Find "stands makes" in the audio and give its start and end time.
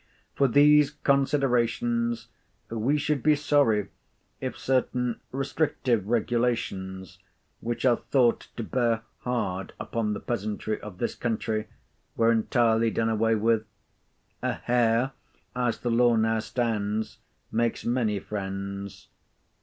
16.39-17.85